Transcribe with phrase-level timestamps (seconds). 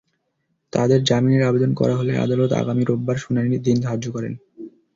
[0.73, 4.33] তাদের জামিনের আবেদন করা হলে আদালত আগামী রোববার শুনানির দিন ধার্য করেন।